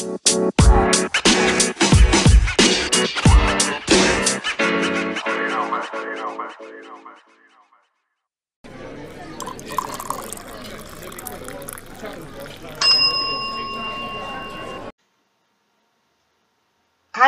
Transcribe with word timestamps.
Hi, 0.00 0.06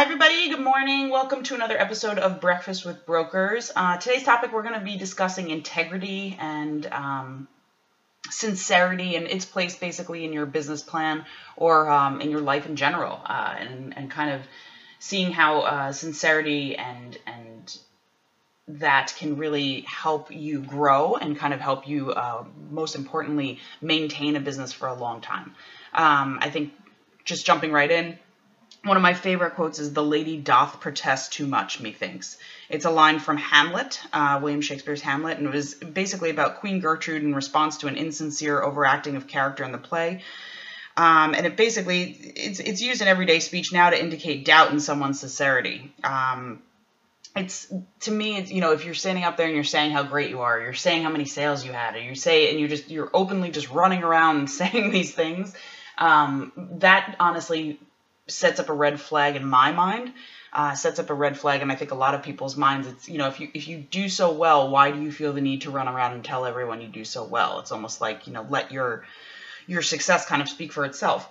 everybody. 0.00 0.48
Good 0.48 0.60
morning. 0.60 1.10
Welcome 1.10 1.42
to 1.42 1.54
another 1.54 1.78
episode 1.78 2.18
of 2.18 2.40
Breakfast 2.40 2.86
with 2.86 3.04
Brokers. 3.04 3.70
Uh, 3.76 3.98
today's 3.98 4.22
topic 4.22 4.50
we're 4.50 4.62
going 4.62 4.78
to 4.78 4.84
be 4.84 4.96
discussing 4.96 5.50
integrity 5.50 6.38
and 6.40 6.86
um, 6.86 7.48
sincerity 8.32 9.16
and 9.16 9.26
its 9.26 9.44
place 9.44 9.76
basically 9.76 10.24
in 10.24 10.32
your 10.32 10.46
business 10.46 10.82
plan 10.82 11.24
or 11.56 11.88
um, 11.88 12.20
in 12.20 12.30
your 12.30 12.40
life 12.40 12.66
in 12.66 12.76
general, 12.76 13.20
uh, 13.24 13.54
and, 13.58 13.96
and 13.96 14.10
kind 14.10 14.30
of 14.30 14.42
seeing 14.98 15.32
how 15.32 15.60
uh, 15.60 15.92
sincerity 15.92 16.76
and 16.76 17.18
and 17.26 17.78
that 18.68 19.12
can 19.18 19.36
really 19.36 19.80
help 19.82 20.30
you 20.30 20.60
grow 20.60 21.16
and 21.16 21.36
kind 21.36 21.52
of 21.52 21.60
help 21.60 21.88
you, 21.88 22.12
uh, 22.12 22.44
most 22.70 22.94
importantly, 22.94 23.58
maintain 23.80 24.36
a 24.36 24.40
business 24.40 24.72
for 24.72 24.86
a 24.88 24.94
long 24.94 25.20
time. 25.20 25.54
Um, 25.92 26.38
I 26.40 26.48
think 26.48 26.72
just 27.24 27.44
jumping 27.44 27.72
right 27.72 27.90
in, 27.90 28.18
one 28.84 28.96
of 28.96 29.02
my 29.02 29.14
favorite 29.14 29.54
quotes 29.54 29.78
is 29.78 29.92
"The 29.92 30.02
lady 30.02 30.36
doth 30.36 30.80
protest 30.80 31.32
too 31.32 31.46
much, 31.46 31.80
methinks." 31.80 32.36
It's 32.68 32.84
a 32.84 32.90
line 32.90 33.18
from 33.18 33.36
Hamlet, 33.36 34.00
uh, 34.12 34.40
William 34.42 34.60
Shakespeare's 34.60 35.02
Hamlet, 35.02 35.38
and 35.38 35.46
it 35.46 35.52
was 35.52 35.74
basically 35.74 36.30
about 36.30 36.60
Queen 36.60 36.80
Gertrude 36.80 37.22
in 37.22 37.34
response 37.34 37.78
to 37.78 37.86
an 37.86 37.96
insincere 37.96 38.62
overacting 38.62 39.16
of 39.16 39.26
character 39.26 39.62
in 39.62 39.72
the 39.72 39.78
play. 39.78 40.22
Um, 40.96 41.34
and 41.34 41.46
it 41.46 41.56
basically 41.56 42.10
it's 42.36 42.60
it's 42.60 42.82
used 42.82 43.02
in 43.02 43.08
everyday 43.08 43.38
speech 43.38 43.72
now 43.72 43.90
to 43.90 44.00
indicate 44.00 44.44
doubt 44.44 44.72
in 44.72 44.80
someone's 44.80 45.20
sincerity. 45.20 45.94
Um, 46.04 46.62
it's 47.34 47.72
to 48.00 48.10
me, 48.10 48.36
it's 48.36 48.50
you 48.50 48.60
know, 48.60 48.72
if 48.72 48.84
you're 48.84 48.94
standing 48.94 49.24
up 49.24 49.36
there 49.36 49.46
and 49.46 49.54
you're 49.54 49.64
saying 49.64 49.92
how 49.92 50.02
great 50.02 50.28
you 50.28 50.40
are, 50.40 50.60
you're 50.60 50.74
saying 50.74 51.02
how 51.02 51.10
many 51.10 51.24
sales 51.24 51.64
you 51.64 51.72
had, 51.72 51.94
or 51.94 52.00
you 52.00 52.14
say 52.14 52.50
and 52.50 52.60
you're 52.60 52.68
just 52.68 52.90
you're 52.90 53.10
openly 53.14 53.50
just 53.50 53.70
running 53.70 54.02
around 54.02 54.38
and 54.38 54.50
saying 54.60 54.90
these 54.90 55.14
things. 55.14 55.54
Um, 55.96 56.52
that 56.78 57.16
honestly 57.20 57.78
sets 58.32 58.60
up 58.60 58.68
a 58.68 58.72
red 58.72 59.00
flag 59.00 59.36
in 59.36 59.46
my 59.46 59.72
mind. 59.72 60.12
Uh, 60.52 60.74
sets 60.74 60.98
up 60.98 61.08
a 61.08 61.14
red 61.14 61.38
flag, 61.38 61.62
and 61.62 61.72
I 61.72 61.76
think 61.76 61.92
a 61.92 61.94
lot 61.94 62.14
of 62.14 62.22
people's 62.22 62.56
minds. 62.56 62.86
It's 62.86 63.08
you 63.08 63.16
know 63.16 63.28
if 63.28 63.40
you 63.40 63.50
if 63.54 63.68
you 63.68 63.78
do 63.78 64.08
so 64.08 64.32
well, 64.32 64.68
why 64.68 64.90
do 64.90 65.00
you 65.00 65.10
feel 65.10 65.32
the 65.32 65.40
need 65.40 65.62
to 65.62 65.70
run 65.70 65.88
around 65.88 66.12
and 66.12 66.24
tell 66.24 66.44
everyone 66.44 66.82
you 66.82 66.88
do 66.88 67.04
so 67.04 67.24
well? 67.24 67.60
It's 67.60 67.72
almost 67.72 68.00
like 68.00 68.26
you 68.26 68.32
know 68.34 68.46
let 68.48 68.70
your 68.70 69.04
your 69.66 69.82
success 69.82 70.26
kind 70.26 70.42
of 70.42 70.48
speak 70.48 70.72
for 70.72 70.84
itself. 70.84 71.28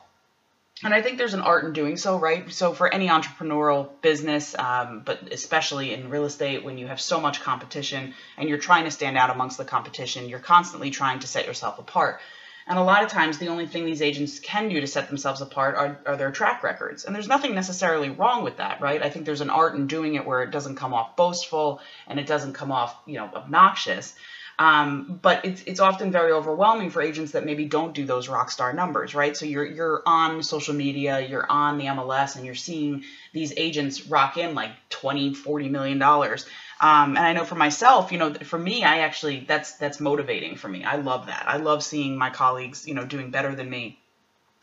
And 0.84 0.94
I 0.94 1.02
think 1.02 1.18
there's 1.20 1.36
an 1.36 1.42
art 1.42 1.64
in 1.66 1.74
doing 1.74 1.96
so, 1.96 2.18
right? 2.18 2.52
So 2.52 2.74
for 2.74 2.92
any 2.92 3.08
entrepreneurial 3.08 3.90
business, 4.02 4.56
um, 4.58 5.04
but 5.06 5.32
especially 5.32 5.94
in 5.94 6.10
real 6.10 6.26
estate, 6.26 6.64
when 6.64 6.80
you 6.80 6.88
have 6.88 7.00
so 7.00 7.22
much 7.22 7.42
competition 7.42 8.16
and 8.36 8.50
you're 8.50 8.58
trying 8.58 8.86
to 8.86 8.92
stand 8.92 9.16
out 9.16 9.30
amongst 9.30 9.60
the 9.60 9.66
competition, 9.66 10.28
you're 10.28 10.40
constantly 10.40 10.90
trying 10.90 11.20
to 11.20 11.28
set 11.28 11.46
yourself 11.46 11.78
apart. 11.78 12.20
And 12.68 12.78
a 12.78 12.84
lot 12.84 13.04
of 13.04 13.10
times, 13.10 13.38
the 13.38 13.48
only 13.48 13.66
thing 13.66 13.86
these 13.86 14.02
agents 14.02 14.40
can 14.40 14.70
do 14.70 14.80
to 14.80 14.88
set 14.88 15.08
themselves 15.08 15.42
apart 15.42 15.76
are, 15.76 16.00
are, 16.06 16.18
their 16.18 16.32
track 16.32 16.64
records. 16.64 17.06
And 17.06 17.16
there's 17.16 17.28
nothing 17.28 17.56
necessarily 17.56 18.10
wrong 18.10 18.44
with 18.44 18.58
that, 18.58 18.82
right? 18.82 19.02
I 19.02 19.10
think 19.10 19.26
there's 19.26 19.42
an 19.42 19.50
art 19.50 19.76
in 19.76 19.88
doing 19.88 20.16
it 20.16 20.26
where 20.26 20.44
it 20.44 20.52
doesn't 20.52 20.76
come 20.76 20.94
off 20.94 21.16
boastful 21.16 21.82
and 22.08 22.20
it 22.20 22.28
doesn't 22.28 22.54
come 22.54 22.72
off, 22.72 22.96
you 23.06 23.18
know, 23.18 23.30
obnoxious. 23.34 24.14
Um, 24.60 25.20
but 25.24 25.44
it's, 25.44 25.64
it's 25.64 25.80
often 25.80 26.12
very 26.12 26.32
overwhelming 26.32 26.92
for 26.92 27.02
agents 27.02 27.32
that 27.32 27.46
maybe 27.46 27.66
don't 27.66 27.96
do 27.96 28.06
those 28.06 28.30
rock 28.30 28.52
star 28.52 28.74
numbers, 28.74 29.16
right? 29.16 29.36
So 29.36 29.48
you're 29.48 29.66
you're 29.66 30.04
on 30.06 30.44
social 30.44 30.76
media, 30.76 31.20
you're 31.20 31.50
on 31.50 31.80
the 31.80 31.86
MLS, 31.86 32.36
and 32.36 32.46
you're 32.46 32.54
seeing 32.54 33.04
these 33.34 33.54
agents 33.58 34.06
rock 34.06 34.38
in 34.38 34.54
like 34.54 34.70
20, 34.90 35.34
40 35.34 35.70
million 35.70 35.98
dollars. 35.98 36.46
Um, 36.82 37.16
and 37.16 37.20
I 37.20 37.34
know 37.34 37.46
for 37.46 37.56
myself, 37.56 38.12
you 38.12 38.18
know, 38.18 38.34
for 38.34 38.58
me, 38.58 38.84
I 38.84 39.00
actually 39.00 39.46
that's 39.48 39.74
that's 39.74 40.00
motivating 40.00 40.56
for 40.56 40.68
me. 40.68 40.84
I 40.84 40.96
love 40.96 41.28
that. 41.28 41.44
I 41.46 41.58
love 41.58 41.84
seeing 41.84 42.18
my 42.18 42.32
colleagues, 42.32 42.88
you 42.88 42.96
know, 42.96 43.06
doing 43.06 43.30
better 43.30 43.54
than 43.54 43.70
me 43.70 44.00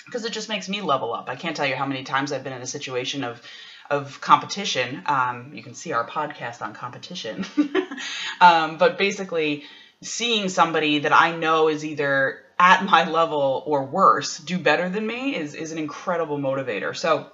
because 0.04 0.24
it 0.24 0.32
just 0.32 0.48
makes 0.48 0.68
me 0.68 0.80
level 0.80 1.14
up. 1.14 1.28
I 1.28 1.36
can't 1.36 1.56
tell 1.56 1.66
you 1.66 1.76
how 1.76 1.86
many 1.86 2.02
times 2.02 2.32
I've 2.32 2.42
been 2.42 2.52
in 2.52 2.62
a 2.62 2.66
situation 2.66 3.22
of 3.22 3.40
of 3.88 4.20
competition. 4.20 5.02
Um, 5.06 5.52
you 5.54 5.62
can 5.62 5.74
see 5.74 5.92
our 5.92 6.06
podcast 6.06 6.60
on 6.60 6.74
competition, 6.74 7.46
um, 8.40 8.78
but 8.78 8.98
basically 8.98 9.62
seeing 10.02 10.48
somebody 10.48 11.00
that 11.00 11.12
I 11.12 11.36
know 11.36 11.68
is 11.68 11.84
either 11.84 12.40
at 12.58 12.84
my 12.84 13.08
level 13.08 13.62
or 13.64 13.84
worse 13.84 14.38
do 14.38 14.58
better 14.58 14.88
than 14.88 15.06
me 15.06 15.36
is 15.36 15.54
is 15.54 15.70
an 15.70 15.78
incredible 15.78 16.38
motivator. 16.38 16.96
So 16.96 17.28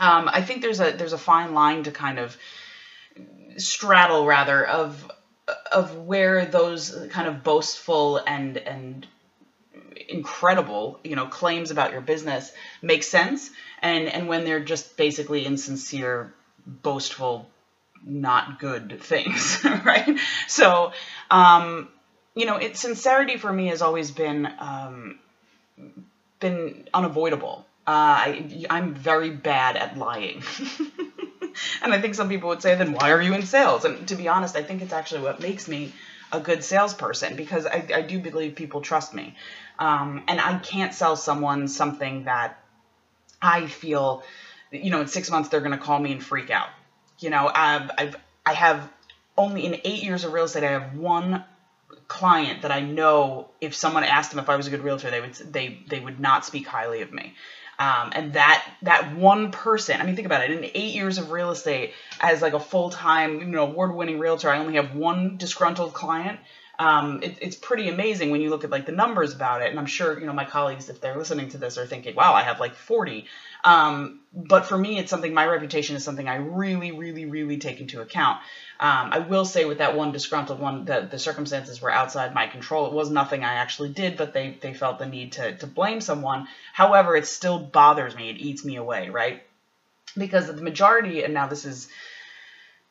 um, 0.00 0.28
I 0.32 0.42
think 0.42 0.62
there's 0.62 0.80
a 0.80 0.90
there's 0.90 1.12
a 1.12 1.18
fine 1.18 1.54
line 1.54 1.84
to 1.84 1.92
kind 1.92 2.18
of 2.18 2.36
straddle 3.60 4.26
rather 4.26 4.66
of 4.66 5.10
of 5.72 5.96
where 5.96 6.46
those 6.46 6.96
kind 7.10 7.28
of 7.28 7.42
boastful 7.42 8.18
and 8.18 8.56
and 8.58 9.06
incredible 10.08 10.98
you 11.04 11.16
know 11.16 11.26
claims 11.26 11.70
about 11.70 11.92
your 11.92 12.00
business 12.00 12.52
make 12.82 13.02
sense. 13.02 13.50
And 13.80 14.08
and 14.08 14.28
when 14.28 14.44
they're 14.44 14.60
just 14.64 14.96
basically 14.96 15.46
insincere 15.46 16.32
boastful 16.66 17.48
not 18.04 18.58
good 18.58 19.00
things 19.02 19.64
right? 19.84 20.18
So 20.48 20.92
um 21.30 21.88
you 22.34 22.46
know 22.46 22.56
it 22.56 22.76
sincerity 22.76 23.36
for 23.36 23.52
me 23.52 23.68
has 23.68 23.82
always 23.82 24.10
been 24.10 24.48
um 24.58 25.18
been 26.40 26.88
unavoidable. 26.94 27.66
Uh 27.86 27.90
I, 27.90 28.66
i'm 28.68 28.94
very 28.94 29.30
bad 29.30 29.76
at 29.76 29.96
lying 29.96 30.42
and 31.82 31.92
I 31.92 32.00
think 32.00 32.14
some 32.14 32.28
people 32.28 32.48
would 32.48 32.62
say, 32.62 32.74
then 32.74 32.92
why 32.92 33.10
are 33.10 33.20
you 33.20 33.34
in 33.34 33.42
sales? 33.42 33.84
And 33.84 34.06
to 34.08 34.16
be 34.16 34.28
honest, 34.28 34.56
I 34.56 34.62
think 34.62 34.82
it's 34.82 34.92
actually 34.92 35.22
what 35.22 35.40
makes 35.40 35.68
me 35.68 35.92
a 36.32 36.40
good 36.40 36.62
salesperson 36.62 37.36
because 37.36 37.66
I, 37.66 37.86
I 37.94 38.02
do 38.02 38.18
believe 38.18 38.54
people 38.54 38.80
trust 38.80 39.14
me. 39.14 39.34
Um, 39.78 40.24
and 40.28 40.40
I 40.40 40.58
can't 40.58 40.94
sell 40.94 41.16
someone 41.16 41.68
something 41.68 42.24
that 42.24 42.62
I 43.42 43.66
feel, 43.66 44.22
you 44.70 44.90
know, 44.90 45.00
in 45.00 45.08
six 45.08 45.30
months 45.30 45.48
they're 45.48 45.60
going 45.60 45.72
to 45.72 45.78
call 45.78 45.98
me 45.98 46.12
and 46.12 46.22
freak 46.22 46.50
out. 46.50 46.68
You 47.18 47.30
know, 47.30 47.50
I've, 47.52 47.90
I've, 47.98 48.16
I 48.46 48.52
have 48.54 48.88
only 49.36 49.64
in 49.64 49.80
eight 49.84 50.02
years 50.02 50.24
of 50.24 50.32
real 50.32 50.44
estate, 50.44 50.64
I 50.64 50.72
have 50.72 50.96
one 50.96 51.44
client 52.08 52.62
that 52.62 52.72
I 52.72 52.80
know 52.80 53.48
if 53.60 53.74
someone 53.74 54.04
asked 54.04 54.30
them 54.30 54.40
if 54.40 54.48
I 54.48 54.56
was 54.56 54.66
a 54.66 54.70
good 54.70 54.82
realtor, 54.82 55.10
they 55.10 55.20
would 55.20 55.34
they 55.34 55.78
they 55.88 56.00
would 56.00 56.20
not 56.20 56.44
speak 56.44 56.66
highly 56.66 57.02
of 57.02 57.12
me. 57.12 57.34
Um, 57.80 58.12
and 58.14 58.34
that 58.34 58.62
that 58.82 59.16
one 59.16 59.52
person, 59.52 59.98
I 59.98 60.04
mean, 60.04 60.14
think 60.14 60.26
about 60.26 60.44
it. 60.44 60.50
In 60.50 60.64
eight 60.74 60.94
years 60.94 61.16
of 61.16 61.30
real 61.30 61.50
estate, 61.50 61.94
as 62.20 62.42
like 62.42 62.52
a 62.52 62.60
full 62.60 62.90
time, 62.90 63.40
you 63.40 63.46
know, 63.46 63.62
award 63.62 63.96
winning 63.96 64.18
realtor, 64.18 64.50
I 64.50 64.58
only 64.58 64.74
have 64.74 64.94
one 64.94 65.38
disgruntled 65.38 65.94
client. 65.94 66.38
Um, 66.80 67.22
it, 67.22 67.36
it's 67.42 67.56
pretty 67.56 67.90
amazing 67.90 68.30
when 68.30 68.40
you 68.40 68.48
look 68.48 68.64
at 68.64 68.70
like 68.70 68.86
the 68.86 68.92
numbers 68.92 69.34
about 69.34 69.60
it. 69.60 69.68
And 69.68 69.78
I'm 69.78 69.84
sure 69.84 70.18
you 70.18 70.24
know 70.24 70.32
my 70.32 70.46
colleagues, 70.46 70.88
if 70.88 70.98
they're 70.98 71.16
listening 71.16 71.50
to 71.50 71.58
this, 71.58 71.76
are 71.76 71.84
thinking, 71.84 72.14
"Wow, 72.14 72.32
I 72.32 72.42
have 72.42 72.58
like 72.58 72.74
40." 72.74 73.26
Um, 73.64 74.20
but 74.32 74.64
for 74.64 74.78
me, 74.78 74.98
it's 74.98 75.10
something. 75.10 75.34
My 75.34 75.44
reputation 75.44 75.94
is 75.94 76.04
something 76.04 76.26
I 76.26 76.36
really, 76.36 76.92
really, 76.92 77.26
really 77.26 77.58
take 77.58 77.80
into 77.80 78.00
account. 78.00 78.38
Um, 78.80 79.10
I 79.12 79.18
will 79.18 79.44
say 79.44 79.66
with 79.66 79.78
that 79.78 79.94
one 79.94 80.12
disgruntled 80.12 80.58
one, 80.58 80.86
the, 80.86 81.06
the 81.10 81.18
circumstances 81.18 81.82
were 81.82 81.90
outside 81.90 82.32
my 82.32 82.46
control. 82.46 82.86
It 82.86 82.94
was 82.94 83.10
nothing 83.10 83.44
I 83.44 83.56
actually 83.56 83.90
did, 83.90 84.16
but 84.16 84.32
they, 84.32 84.56
they 84.58 84.72
felt 84.72 84.98
the 84.98 85.06
need 85.06 85.32
to, 85.32 85.54
to 85.58 85.66
blame 85.66 86.00
someone. 86.00 86.48
However, 86.72 87.14
it 87.14 87.26
still 87.26 87.58
bothers 87.58 88.16
me. 88.16 88.30
It 88.30 88.38
eats 88.38 88.64
me 88.64 88.76
away, 88.76 89.10
right? 89.10 89.42
Because 90.16 90.46
the 90.46 90.62
majority, 90.62 91.24
and 91.24 91.34
now 91.34 91.46
this 91.46 91.66
is, 91.66 91.88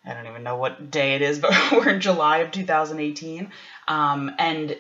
I 0.05 0.13
don't 0.13 0.27
even 0.27 0.43
know 0.43 0.55
what 0.55 0.91
day 0.91 1.15
it 1.15 1.21
is, 1.21 1.39
but 1.43 1.53
we're 1.71 1.89
in 1.89 2.01
July 2.01 2.39
of 2.39 2.51
2018. 2.51 3.51
Um, 3.87 4.31
and 4.37 4.77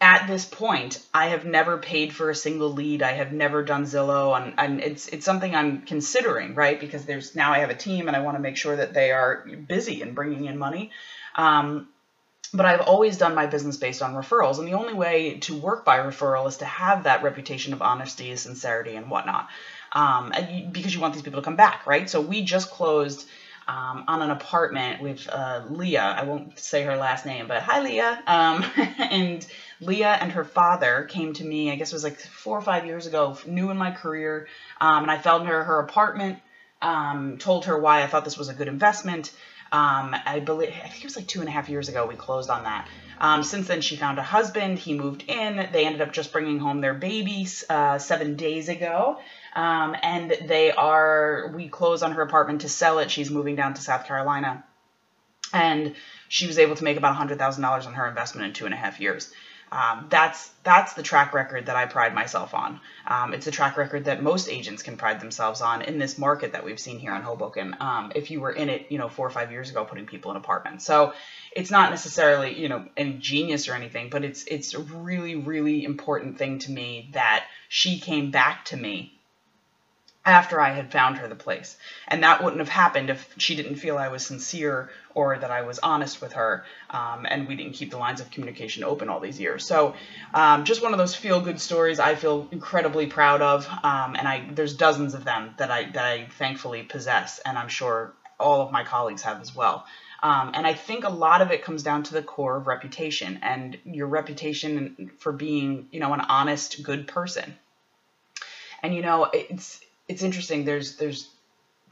at 0.00 0.26
this 0.26 0.44
point, 0.44 1.00
I 1.14 1.28
have 1.28 1.46
never 1.46 1.78
paid 1.78 2.14
for 2.14 2.28
a 2.28 2.34
single 2.34 2.70
lead. 2.70 3.02
I 3.02 3.12
have 3.12 3.32
never 3.32 3.62
done 3.62 3.84
Zillow, 3.84 4.36
and, 4.36 4.54
and 4.58 4.80
it's 4.80 5.08
it's 5.08 5.24
something 5.24 5.54
I'm 5.54 5.82
considering, 5.82 6.54
right? 6.54 6.78
Because 6.78 7.06
there's 7.06 7.34
now 7.34 7.52
I 7.52 7.60
have 7.60 7.70
a 7.70 7.74
team, 7.74 8.06
and 8.06 8.16
I 8.16 8.20
want 8.20 8.36
to 8.36 8.42
make 8.42 8.56
sure 8.56 8.76
that 8.76 8.92
they 8.92 9.10
are 9.10 9.46
busy 9.66 10.02
and 10.02 10.14
bringing 10.14 10.44
in 10.44 10.58
money. 10.58 10.90
Um, 11.34 11.88
but 12.52 12.66
I've 12.66 12.82
always 12.82 13.16
done 13.16 13.34
my 13.34 13.46
business 13.46 13.78
based 13.78 14.02
on 14.02 14.14
referrals, 14.14 14.58
and 14.58 14.68
the 14.68 14.74
only 14.74 14.92
way 14.92 15.38
to 15.40 15.56
work 15.56 15.84
by 15.86 15.98
referral 15.98 16.46
is 16.46 16.58
to 16.58 16.66
have 16.66 17.04
that 17.04 17.22
reputation 17.22 17.72
of 17.72 17.80
honesty, 17.80 18.36
sincerity, 18.36 18.96
and 18.96 19.10
whatnot, 19.10 19.48
um, 19.92 20.30
and 20.32 20.74
because 20.74 20.94
you 20.94 21.00
want 21.00 21.14
these 21.14 21.22
people 21.22 21.40
to 21.40 21.44
come 21.44 21.56
back, 21.56 21.86
right? 21.86 22.08
So 22.08 22.20
we 22.20 22.42
just 22.42 22.70
closed. 22.70 23.26
Um, 23.68 24.04
on 24.06 24.22
an 24.22 24.30
apartment 24.30 25.02
with 25.02 25.28
uh, 25.28 25.62
Leah. 25.68 26.14
I 26.16 26.22
won't 26.22 26.56
say 26.56 26.84
her 26.84 26.96
last 26.96 27.26
name, 27.26 27.48
but 27.48 27.62
hi, 27.62 27.82
Leah. 27.82 28.22
Um, 28.24 28.64
and 28.98 29.44
Leah 29.80 30.16
and 30.20 30.32
her 30.32 30.44
father 30.44 31.04
came 31.10 31.32
to 31.34 31.44
me, 31.44 31.70
I 31.70 31.74
guess 31.74 31.92
it 31.92 31.96
was 31.96 32.04
like 32.04 32.18
four 32.18 32.56
or 32.56 32.62
five 32.62 32.86
years 32.86 33.06
ago, 33.06 33.36
new 33.44 33.70
in 33.70 33.76
my 33.76 33.90
career, 33.90 34.46
um, 34.80 35.02
and 35.02 35.10
I 35.10 35.18
found 35.18 35.48
her 35.48 35.64
her 35.64 35.80
apartment, 35.80 36.38
um, 36.80 37.38
told 37.38 37.64
her 37.64 37.78
why 37.78 38.02
I 38.02 38.06
thought 38.06 38.24
this 38.24 38.38
was 38.38 38.48
a 38.48 38.54
good 38.54 38.68
investment, 38.68 39.32
Um, 39.72 40.14
I 40.24 40.40
believe 40.40 40.68
I 40.68 40.88
think 40.88 40.98
it 40.98 41.04
was 41.04 41.16
like 41.16 41.26
two 41.26 41.40
and 41.40 41.48
a 41.48 41.52
half 41.52 41.68
years 41.68 41.88
ago 41.88 42.06
we 42.06 42.14
closed 42.14 42.50
on 42.50 42.64
that. 42.64 42.88
Um, 43.18 43.42
since 43.42 43.66
then, 43.66 43.80
she 43.80 43.96
found 43.96 44.18
a 44.18 44.22
husband. 44.22 44.78
He 44.78 44.94
moved 44.94 45.24
in. 45.26 45.68
They 45.72 45.86
ended 45.86 46.02
up 46.02 46.12
just 46.12 46.32
bringing 46.32 46.58
home 46.58 46.80
their 46.80 46.94
baby 46.94 47.46
uh, 47.68 47.98
seven 47.98 48.36
days 48.36 48.68
ago. 48.68 49.18
Um, 49.54 49.96
and 50.02 50.36
they 50.44 50.70
are, 50.70 51.50
we 51.54 51.68
closed 51.68 52.02
on 52.02 52.12
her 52.12 52.22
apartment 52.22 52.60
to 52.60 52.68
sell 52.68 52.98
it. 52.98 53.10
She's 53.10 53.30
moving 53.30 53.56
down 53.56 53.74
to 53.74 53.80
South 53.80 54.04
Carolina. 54.04 54.64
And 55.52 55.94
she 56.28 56.46
was 56.46 56.58
able 56.58 56.76
to 56.76 56.84
make 56.84 56.96
about 56.98 57.16
$100,000 57.16 57.86
on 57.86 57.94
her 57.94 58.06
investment 58.06 58.48
in 58.48 58.52
two 58.52 58.66
and 58.66 58.74
a 58.74 58.76
half 58.76 59.00
years. 59.00 59.32
Um, 59.72 60.06
that's 60.08 60.50
that's 60.62 60.94
the 60.94 61.02
track 61.02 61.34
record 61.34 61.66
that 61.66 61.76
I 61.76 61.86
pride 61.86 62.14
myself 62.14 62.54
on. 62.54 62.80
Um, 63.06 63.34
it's 63.34 63.46
a 63.46 63.50
track 63.50 63.76
record 63.76 64.04
that 64.04 64.22
most 64.22 64.48
agents 64.48 64.82
can 64.82 64.96
pride 64.96 65.20
themselves 65.20 65.60
on 65.60 65.82
in 65.82 65.98
this 65.98 66.18
market 66.18 66.52
that 66.52 66.64
we've 66.64 66.78
seen 66.78 66.98
here 66.98 67.14
in 67.14 67.22
Hoboken. 67.22 67.76
Um, 67.80 68.12
if 68.14 68.30
you 68.30 68.40
were 68.40 68.52
in 68.52 68.68
it, 68.68 68.86
you 68.90 68.98
know, 68.98 69.08
four 69.08 69.26
or 69.26 69.30
five 69.30 69.50
years 69.50 69.70
ago, 69.70 69.84
putting 69.84 70.06
people 70.06 70.30
in 70.30 70.36
apartments, 70.36 70.84
so 70.84 71.14
it's 71.54 71.70
not 71.70 71.90
necessarily 71.90 72.58
you 72.60 72.68
know 72.68 72.86
any 72.96 73.14
genius 73.14 73.68
or 73.68 73.74
anything, 73.74 74.08
but 74.08 74.24
it's 74.24 74.44
it's 74.44 74.74
a 74.74 74.80
really 74.80 75.34
really 75.34 75.84
important 75.84 76.38
thing 76.38 76.60
to 76.60 76.70
me 76.70 77.10
that 77.12 77.44
she 77.68 77.98
came 77.98 78.30
back 78.30 78.64
to 78.66 78.76
me 78.76 79.15
after 80.26 80.60
I 80.60 80.70
had 80.70 80.90
found 80.90 81.18
her 81.18 81.28
the 81.28 81.36
place. 81.36 81.76
And 82.08 82.24
that 82.24 82.42
wouldn't 82.42 82.58
have 82.58 82.68
happened 82.68 83.10
if 83.10 83.32
she 83.38 83.54
didn't 83.54 83.76
feel 83.76 83.96
I 83.96 84.08
was 84.08 84.26
sincere 84.26 84.90
or 85.14 85.38
that 85.38 85.52
I 85.52 85.62
was 85.62 85.78
honest 85.78 86.20
with 86.20 86.32
her 86.32 86.64
um, 86.90 87.26
and 87.30 87.46
we 87.46 87.54
didn't 87.54 87.74
keep 87.74 87.92
the 87.92 87.96
lines 87.96 88.20
of 88.20 88.30
communication 88.32 88.82
open 88.82 89.08
all 89.08 89.20
these 89.20 89.38
years. 89.38 89.64
So 89.64 89.94
um, 90.34 90.64
just 90.64 90.82
one 90.82 90.92
of 90.92 90.98
those 90.98 91.14
feel 91.14 91.40
good 91.40 91.60
stories 91.60 92.00
I 92.00 92.16
feel 92.16 92.48
incredibly 92.50 93.06
proud 93.06 93.40
of. 93.40 93.68
Um, 93.84 94.16
and 94.16 94.26
I 94.26 94.44
there's 94.50 94.74
dozens 94.74 95.14
of 95.14 95.24
them 95.24 95.54
that 95.58 95.70
I, 95.70 95.84
that 95.92 96.04
I 96.04 96.26
thankfully 96.26 96.82
possess 96.82 97.38
and 97.38 97.56
I'm 97.56 97.68
sure 97.68 98.12
all 98.38 98.60
of 98.62 98.72
my 98.72 98.82
colleagues 98.82 99.22
have 99.22 99.40
as 99.40 99.54
well. 99.54 99.86
Um, 100.22 100.52
and 100.54 100.66
I 100.66 100.74
think 100.74 101.04
a 101.04 101.08
lot 101.08 101.40
of 101.40 101.52
it 101.52 101.62
comes 101.62 101.84
down 101.84 102.02
to 102.04 102.14
the 102.14 102.22
core 102.22 102.56
of 102.56 102.66
reputation 102.66 103.38
and 103.42 103.78
your 103.84 104.08
reputation 104.08 105.12
for 105.18 105.30
being, 105.30 105.86
you 105.92 106.00
know, 106.00 106.12
an 106.14 106.20
honest, 106.20 106.82
good 106.82 107.06
person. 107.06 107.54
And 108.82 108.94
you 108.94 109.02
know, 109.02 109.28
it's 109.32 109.80
it's 110.08 110.22
interesting. 110.22 110.64
There's 110.64 110.96
there's 110.96 111.28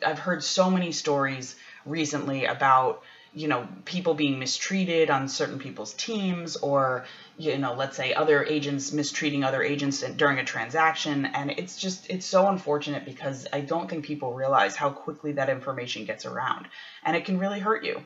I've 0.04 0.18
heard 0.18 0.42
so 0.42 0.70
many 0.70 0.92
stories 0.92 1.56
recently 1.84 2.44
about 2.44 3.02
you 3.34 3.48
know 3.48 3.66
people 3.84 4.14
being 4.14 4.38
mistreated 4.38 5.10
on 5.10 5.28
certain 5.28 5.58
people's 5.58 5.92
teams 5.94 6.56
or 6.56 7.04
you 7.36 7.58
know 7.58 7.74
let's 7.74 7.96
say 7.96 8.14
other 8.14 8.44
agents 8.44 8.92
mistreating 8.92 9.42
other 9.42 9.62
agents 9.62 10.02
during 10.16 10.38
a 10.38 10.44
transaction 10.44 11.26
and 11.26 11.50
it's 11.50 11.76
just 11.76 12.08
it's 12.08 12.24
so 12.24 12.46
unfortunate 12.46 13.04
because 13.04 13.46
i 13.52 13.60
don't 13.60 13.90
think 13.90 14.04
people 14.04 14.32
realize 14.32 14.76
how 14.76 14.88
quickly 14.88 15.32
that 15.32 15.50
information 15.50 16.04
gets 16.04 16.24
around 16.24 16.68
and 17.04 17.16
it 17.16 17.24
can 17.24 17.38
really 17.38 17.58
hurt 17.58 17.82
you 17.84 18.00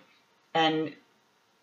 and 0.54 0.94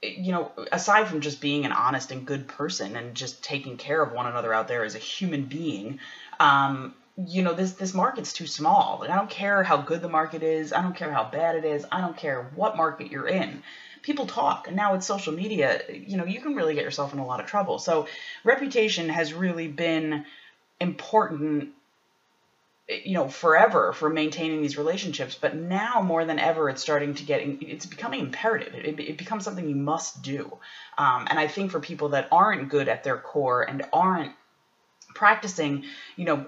you 0.03 0.31
know 0.31 0.51
aside 0.71 1.07
from 1.07 1.21
just 1.21 1.41
being 1.41 1.65
an 1.65 1.71
honest 1.71 2.11
and 2.11 2.27
good 2.27 2.47
person 2.47 2.95
and 2.95 3.15
just 3.15 3.43
taking 3.43 3.77
care 3.77 4.01
of 4.01 4.11
one 4.11 4.27
another 4.27 4.53
out 4.53 4.67
there 4.67 4.83
as 4.83 4.93
a 4.93 4.99
human 4.99 5.45
being 5.45 5.99
um, 6.39 6.93
you 7.17 7.43
know 7.43 7.53
this 7.53 7.73
this 7.73 7.93
market's 7.93 8.33
too 8.33 8.47
small 8.47 9.03
i 9.07 9.15
don't 9.15 9.29
care 9.29 9.63
how 9.63 9.77
good 9.77 10.01
the 10.01 10.09
market 10.09 10.43
is 10.43 10.73
i 10.73 10.81
don't 10.81 10.95
care 10.95 11.11
how 11.11 11.23
bad 11.23 11.55
it 11.55 11.63
is 11.63 11.85
i 11.91 12.01
don't 12.01 12.17
care 12.17 12.49
what 12.55 12.75
market 12.77 13.11
you're 13.11 13.27
in. 13.27 13.61
People 14.01 14.27
talk 14.27 14.67
and 14.67 14.75
now 14.75 14.93
with 14.93 15.03
social 15.03 15.33
media 15.33 15.81
you 15.91 16.17
know 16.17 16.25
you 16.25 16.39
can 16.39 16.55
really 16.55 16.75
get 16.75 16.83
yourself 16.83 17.13
in 17.13 17.19
a 17.19 17.25
lot 17.25 17.39
of 17.39 17.47
trouble. 17.47 17.79
So 17.79 18.07
reputation 18.43 19.09
has 19.09 19.33
really 19.33 19.67
been 19.67 20.25
important 20.79 21.69
you 22.87 23.13
know 23.13 23.27
forever 23.27 23.93
for 23.93 24.09
maintaining 24.09 24.61
these 24.61 24.77
relationships 24.77 25.35
but 25.39 25.55
now 25.55 26.01
more 26.01 26.23
than 26.23 26.37
ever 26.37 26.69
it's 26.69 26.83
starting 26.83 27.15
to 27.15 27.23
get 27.23 27.41
it's 27.61 27.87
becoming 27.87 28.19
imperative. 28.19 28.75
It, 28.75 28.99
it 28.99 29.17
becomes 29.17 29.43
something 29.43 29.67
you 29.67 29.75
must 29.75 30.21
do. 30.21 30.55
Um, 30.97 31.25
and 31.29 31.39
i 31.39 31.47
think 31.47 31.71
for 31.71 31.79
people 31.79 32.09
that 32.09 32.27
aren't 32.31 32.69
good 32.69 32.89
at 32.89 33.03
their 33.03 33.17
core 33.17 33.63
and 33.63 33.83
aren't 33.91 34.33
practicing 35.15 35.85
you 36.17 36.25
know 36.25 36.45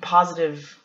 positive 0.00 0.78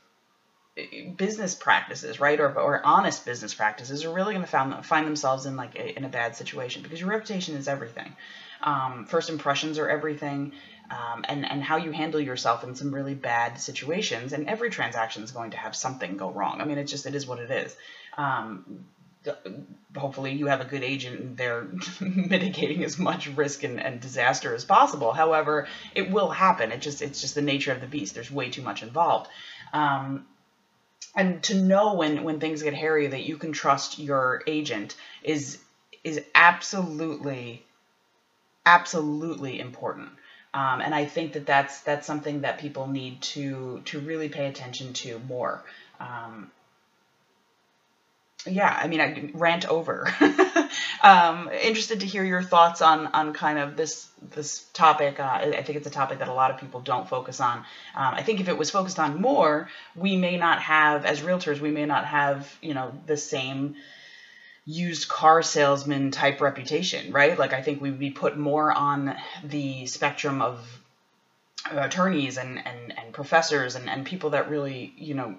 business 1.15 1.56
practices, 1.56 2.19
right, 2.19 2.39
or, 2.39 2.53
or 2.59 2.86
honest 2.86 3.25
business 3.25 3.53
practices, 3.53 4.03
are 4.03 4.09
really 4.09 4.33
going 4.33 4.45
to 4.45 4.51
find, 4.51 4.86
find 4.86 5.07
themselves 5.07 5.45
in 5.45 5.56
like 5.56 5.75
a, 5.75 5.97
in 5.97 6.03
a 6.03 6.09
bad 6.09 6.36
situation 6.36 6.81
because 6.81 7.00
your 7.00 7.09
reputation 7.09 7.56
is 7.56 7.68
everything. 7.68 8.13
Um, 8.62 9.06
first 9.06 9.30
impressions 9.30 9.77
are 9.80 9.88
everything, 9.88 10.51
um, 10.89 11.24
and 11.27 11.50
and 11.50 11.63
how 11.63 11.77
you 11.77 11.92
handle 11.92 12.19
yourself 12.19 12.63
in 12.63 12.75
some 12.75 12.94
really 12.94 13.13
bad 13.13 13.59
situations. 13.59 14.33
And 14.33 14.47
every 14.47 14.69
transaction 14.69 15.24
is 15.24 15.31
going 15.31 15.51
to 15.51 15.57
have 15.57 15.75
something 15.75 16.18
go 16.18 16.30
wrong. 16.30 16.62
I 16.62 16.65
mean, 16.65 16.77
it 16.77 16.86
just 16.86 17.06
it 17.06 17.15
is 17.15 17.25
what 17.25 17.39
it 17.39 17.51
is. 17.51 17.75
Um, 18.18 18.86
hopefully 19.95 20.33
you 20.33 20.48
have 20.48 20.62
a 20.62 20.66
good 20.66 20.83
agent 20.83 21.19
and 21.19 21.38
they're 21.38 21.68
mitigating 22.01 22.83
as 22.83 22.98
much 22.98 23.27
risk 23.27 23.63
and, 23.63 23.80
and, 23.80 24.00
disaster 24.00 24.54
as 24.54 24.66
possible. 24.66 25.13
However, 25.13 25.68
it 25.94 26.12
will 26.12 26.30
happen. 26.30 26.72
It 26.72 26.81
just 26.81 27.01
it's 27.01 27.22
just 27.22 27.36
the 27.36 27.42
nature 27.42 27.72
of 27.72 27.81
the 27.81 27.88
beast. 27.88 28.13
There's 28.13 28.31
way 28.31 28.50
too 28.50 28.62
much 28.62 28.83
involved. 28.83 29.30
Um, 29.74 30.25
and 31.16 31.42
to 31.44 31.56
know 31.56 31.94
when 31.94 32.24
when 32.24 32.39
things 32.39 32.62
get 32.62 32.74
hairy 32.74 33.07
that 33.07 33.24
you 33.24 33.38
can 33.38 33.54
trust 33.54 34.00
your 34.00 34.44
agent 34.48 34.95
is 35.24 35.57
is 36.04 36.22
absolutely 36.33 37.66
absolutely 38.66 39.60
important. 39.60 40.10
Um, 40.54 40.80
and 40.80 40.95
I 40.95 41.06
think 41.06 41.33
that 41.33 41.45
that's 41.45 41.81
that's 41.81 42.07
something 42.07 42.42
that 42.42 42.60
people 42.60 42.88
need 42.88 43.22
to 43.33 43.81
to 43.86 44.00
really 44.00 44.30
pay 44.30 44.48
attention 44.48 44.94
to 44.94 45.19
more. 45.19 45.63
Um, 46.00 46.51
yeah, 48.48 48.78
I 48.80 48.88
mean, 48.88 49.02
I 49.02 49.32
rant 49.34 49.68
over. 49.68 50.08
um, 51.02 51.50
interested 51.50 52.02
to 52.02 52.06
hear 52.06 52.24
your 52.24 52.44
thoughts 52.44 52.82
on 52.82 53.08
on 53.08 53.34
kind 53.34 53.58
of 53.58 53.76
this 53.76 54.08
this 54.22 54.64
topic. 54.74 55.20
Uh, 55.20 55.24
I 55.24 55.64
think 55.64 55.78
it's 55.78 55.88
a 55.88 55.92
topic 55.92 56.20
that 56.20 56.28
a 56.28 56.34
lot 56.34 56.52
of 56.52 56.60
people 56.60 56.80
don't 56.80 57.08
focus 57.08 57.40
on. 57.40 57.60
Um, 57.60 58.14
I 58.14 58.22
think 58.22 58.40
if 58.40 58.48
it 58.48 58.58
was 58.58 58.70
focused 58.70 59.00
on 59.00 59.20
more, 59.20 59.70
we 59.96 60.16
may 60.16 60.38
not 60.38 60.62
have, 60.62 61.06
as 61.06 61.22
realtors, 61.22 61.60
we 61.60 61.72
may 61.72 61.86
not 61.86 62.06
have, 62.06 62.56
you 62.62 62.74
know, 62.74 62.94
the 63.08 63.18
same 63.18 63.76
used 64.66 65.08
car 65.08 65.42
salesman 65.42 66.12
type 66.12 66.42
reputation, 66.42 67.12
right? 67.12 67.38
Like 67.38 67.54
I 67.54 67.62
think 67.62 67.82
we 67.82 67.92
would 67.92 68.00
be 68.00 68.12
put 68.12 68.38
more 68.38 68.72
on 68.72 69.16
the 69.44 69.86
spectrum 69.86 70.42
of 70.42 70.68
attorneys 71.72 72.38
and, 72.38 72.66
and, 72.66 72.98
and 72.98 73.14
professors 73.14 73.76
and, 73.76 73.90
and 73.90 74.06
people 74.06 74.32
that 74.32 74.50
really, 74.50 74.94
you 74.98 75.14
know, 75.14 75.36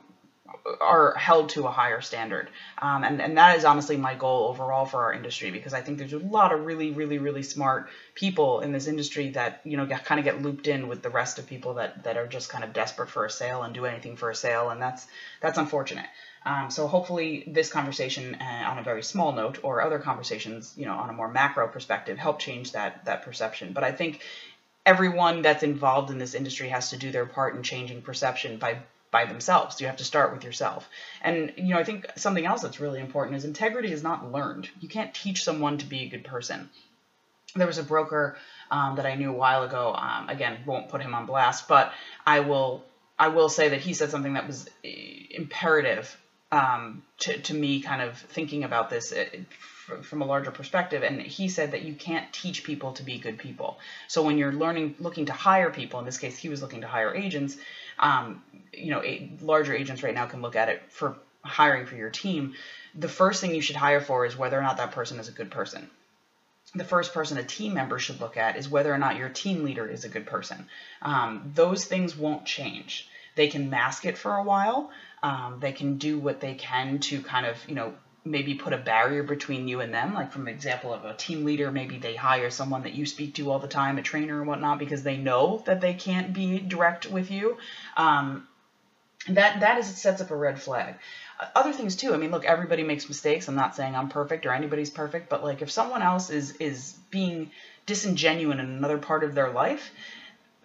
are 0.81 1.15
held 1.15 1.49
to 1.51 1.67
a 1.67 1.71
higher 1.71 2.01
standard. 2.01 2.49
Um, 2.79 3.05
and, 3.05 3.21
and 3.21 3.37
that 3.37 3.57
is 3.57 3.65
honestly 3.65 3.97
my 3.97 4.15
goal 4.15 4.49
overall 4.49 4.85
for 4.85 5.05
our 5.05 5.13
industry 5.13 5.51
because 5.51 5.75
I 5.75 5.81
think 5.81 5.99
there's 5.99 6.13
a 6.13 6.19
lot 6.19 6.53
of 6.53 6.65
really, 6.65 6.91
really, 6.91 7.19
really 7.19 7.43
smart 7.43 7.89
people 8.15 8.61
in 8.61 8.73
this 8.73 8.87
industry 8.87 9.31
that, 9.31 9.61
you 9.65 9.77
know, 9.77 9.87
kind 9.87 10.19
of 10.19 10.25
get 10.25 10.43
looped 10.43 10.67
in 10.67 10.89
with 10.89 11.03
the 11.03 11.11
rest 11.11 11.39
of 11.39 11.47
people 11.47 11.75
that, 11.75 12.05
that 12.05 12.17
are 12.17 12.27
just 12.27 12.49
kind 12.49 12.65
of 12.65 12.73
desperate 12.73 13.09
for 13.09 13.25
a 13.25 13.31
sale 13.31 13.63
and 13.63 13.75
do 13.75 13.87
anything 13.87 14.17
for 14.17 14.31
a 14.31 14.35
sale. 14.35 14.71
And 14.71 14.81
that's, 14.81 15.07
that's 15.41 15.59
unfortunate. 15.59 16.07
Um, 16.45 16.71
so 16.71 16.87
hopefully 16.87 17.43
this 17.49 17.71
conversation 17.71 18.37
uh, 18.37 18.71
on 18.71 18.79
a 18.79 18.83
very 18.83 19.03
small 19.03 19.33
note 19.33 19.59
or 19.65 19.83
other 19.83 19.99
conversations, 19.99 20.75
you 20.77 20.87
know, 20.87 20.95
on 20.95 21.11
a 21.11 21.13
more 21.13 21.29
macro 21.29 21.67
perspective 21.67 22.19
help 22.19 22.39
change 22.39 22.73
that, 22.73 23.05
that 23.07 23.23
perception. 23.23 23.73
But 23.73 23.83
I 23.83 23.91
think 23.91 24.23
everyone 24.85 25.43
that's 25.43 25.65
involved 25.65 26.11
in 26.13 26.19
this 26.19 26.35
industry 26.35 26.69
has 26.69 26.91
to 26.91 26.97
do 26.97 27.11
their 27.11 27.27
part 27.27 27.57
in 27.57 27.65
changing 27.65 28.03
perception 28.03 28.59
by 28.59 28.79
by 29.11 29.25
themselves. 29.25 29.81
You 29.81 29.87
have 29.87 29.97
to 29.97 30.05
start 30.05 30.33
with 30.33 30.45
yourself. 30.45 30.89
And, 31.23 31.53
you 31.57 31.69
know, 31.69 31.79
I 31.79 31.85
think 31.85 32.07
something 32.17 32.45
else 32.45 32.63
that's 32.63 32.81
really 32.81 33.01
important 33.01 33.37
is 33.37 33.45
integrity 33.45 33.93
is 33.93 34.03
not 34.03 34.33
learned. 34.33 34.69
You 34.81 34.89
can't 34.89 35.15
teach 35.15 35.45
someone 35.45 35.79
to 35.79 35.87
be 35.87 36.03
a 36.03 36.09
good 36.09 36.25
person. 36.25 36.71
There 37.55 37.67
was 37.67 37.79
a 37.79 37.83
broker 37.83 38.37
um, 38.71 38.97
that 38.97 39.07
I 39.07 39.15
knew 39.15 39.31
a 39.31 39.37
while 39.37 39.63
ago. 39.63 39.95
Um, 39.95 40.29
again, 40.29 40.59
won't 40.67 40.89
put 40.89 41.01
him 41.01 41.15
on 41.15 41.27
blast, 41.27 41.69
but 41.69 41.93
I 42.27 42.41
will. 42.41 42.85
I 43.19 43.29
will 43.29 43.49
say 43.49 43.71
that 43.71 43.81
he 43.81 43.95
said 43.95 44.11
something 44.11 44.35
that 44.35 44.47
was 44.47 44.69
eh, 44.85 44.91
imperative 45.31 46.15
um, 46.53 47.03
to, 47.21 47.39
to 47.39 47.55
me, 47.55 47.81
kind 47.81 48.03
of 48.03 48.19
thinking 48.19 48.65
about 48.65 48.91
this 48.91 49.11
eh, 49.13 49.25
from 50.03 50.23
a 50.23 50.27
larger 50.27 50.51
perspective. 50.51 51.03
And 51.03 51.21
he 51.21 51.49
said 51.49 51.73
that 51.73 51.83
you 51.83 51.95
can't 51.95 52.31
teach 52.33 52.65
people 52.65 52.93
to 52.93 53.03
be 53.03 53.19
good 53.19 53.39
people. 53.39 53.79
So 54.09 54.23
when 54.23 54.37
you're 54.37 54.53
learning, 54.53 54.97
looking 54.99 55.27
to 55.27 55.33
hire 55.33 55.71
people, 55.71 55.99
in 56.01 56.07
this 56.07 56.19
case, 56.19 56.37
he 56.37 56.49
was 56.49 56.61
looking 56.61 56.83
to 56.83 56.87
hire 56.87 57.15
agents 57.15 57.57
um, 57.99 58.43
you 58.73 58.91
know, 58.91 59.03
larger 59.41 59.75
agents 59.75 60.03
right 60.03 60.15
now 60.15 60.27
can 60.27 60.43
look 60.43 60.57
at 60.57 60.69
it 60.69 60.83
for 60.89 61.17
hiring 61.43 61.87
for 61.87 61.97
your 61.97 62.11
team. 62.11 62.55
The 62.95 63.09
first 63.09 63.41
thing 63.41 63.55
you 63.55 63.61
should 63.61 63.77
hire 63.77 64.01
for 64.01 64.27
is 64.27 64.37
whether 64.37 64.59
or 64.59 64.63
not 64.63 64.79
that 64.79 64.93
person 64.93 65.19
is 65.19 65.29
a 65.29 65.33
good 65.33 65.51
person. 65.51 65.89
The 66.75 66.85
first 66.85 67.15
person 67.15 67.39
a 67.39 67.45
team 67.45 67.75
member 67.75 67.99
should 67.99 68.21
look 68.21 68.37
at 68.37 68.57
is 68.57 68.69
whether 68.69 68.93
or 68.93 68.99
not 68.99 69.17
your 69.17 69.29
team 69.29 69.65
leader 69.65 69.87
is 69.87 70.05
a 70.05 70.09
good 70.09 70.27
person. 70.27 70.67
Um, 71.01 71.53
those 71.55 71.85
things 71.85 72.17
won't 72.17 72.45
change. 72.45 73.09
They 73.35 73.49
can 73.49 73.71
mask 73.71 74.05
it 74.05 74.19
for 74.19 74.35
a 74.35 74.43
while. 74.43 74.91
Um, 75.23 75.59
they 75.61 75.73
can 75.73 75.97
do 75.97 76.19
what 76.19 76.41
they 76.41 76.55
can 76.55 76.99
to 77.01 77.23
kind 77.23 77.47
of, 77.47 77.57
you 77.69 77.75
know, 77.75 77.95
maybe 78.27 78.55
put 78.55 78.73
a 78.73 78.79
barrier 78.79 79.23
between 79.23 79.69
you 79.69 79.81
and 79.81 79.95
them. 79.95 80.15
Like 80.15 80.33
from 80.33 80.49
example 80.49 80.93
of 80.93 81.05
a 81.05 81.15
team 81.15 81.45
leader, 81.45 81.71
maybe 81.71 81.99
they 81.99 82.15
hire 82.15 82.51
someone 82.51 82.83
that 82.83 82.95
you 82.95 83.07
speak 83.07 83.35
to 83.35 83.51
all 83.51 83.59
the 83.59 83.69
time, 83.69 83.99
a 83.99 84.03
trainer 84.03 84.41
or 84.41 84.45
whatnot, 84.45 84.79
because 84.79 85.03
they 85.03 85.17
know 85.17 85.63
that 85.67 85.81
they 85.81 85.95
can't 85.95 86.33
be 86.33 86.59
direct 86.59 87.07
with 87.07 87.31
you. 87.31 87.57
Um, 87.97 88.47
that 89.29 89.61
that 89.61 89.79
is 89.79 89.87
sets 89.87 90.21
up 90.21 90.31
a 90.31 90.37
red 90.37 90.61
flag. 90.61 90.95
other 91.55 91.73
things 91.73 91.97
too. 91.97 92.15
I 92.15 92.17
mean, 92.17 92.31
look, 92.31 92.45
everybody 92.45 92.83
makes 92.83 93.09
mistakes. 93.09 93.49
I'm 93.49 93.57
not 93.57 93.75
saying 93.75 93.97
I'm 93.97 94.09
perfect 94.09 94.47
or 94.47 94.53
anybody's 94.53 94.91
perfect, 94.91 95.29
but 95.29 95.43
like 95.43 95.63
if 95.63 95.71
someone 95.71 96.03
else 96.03 96.31
is 96.31 96.53
is 96.57 96.95
being 97.11 97.51
disingenuous 97.87 98.55
in 98.55 98.61
another 98.61 98.99
part 98.99 99.25
of 99.25 99.35
their 99.35 99.51
life, 99.51 99.91